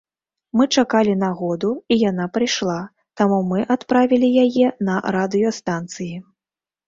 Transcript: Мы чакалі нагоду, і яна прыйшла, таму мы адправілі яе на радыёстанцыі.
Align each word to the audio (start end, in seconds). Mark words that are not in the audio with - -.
Мы 0.59 0.63
чакалі 0.81 1.11
нагоду, 1.23 1.69
і 1.95 1.97
яна 2.03 2.25
прыйшла, 2.37 2.77
таму 3.21 3.37
мы 3.51 3.59
адправілі 3.75 4.27
яе 4.45 4.67
на 4.87 4.95
радыёстанцыі. 5.17 6.11